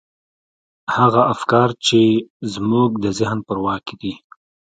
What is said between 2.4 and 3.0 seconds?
زموږ